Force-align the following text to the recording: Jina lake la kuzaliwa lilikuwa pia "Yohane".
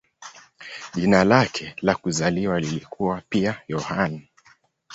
Jina 0.93 1.23
lake 1.23 1.75
la 1.81 1.95
kuzaliwa 1.95 2.59
lilikuwa 2.59 3.21
pia 3.29 3.61
"Yohane". 3.67 4.29